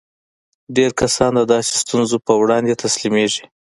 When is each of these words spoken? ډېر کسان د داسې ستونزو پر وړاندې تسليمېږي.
ډېر 0.75 0.91
کسان 1.01 1.31
د 1.37 1.41
داسې 1.53 1.71
ستونزو 1.81 2.15
پر 2.25 2.35
وړاندې 2.41 2.79
تسليمېږي. 2.83 3.43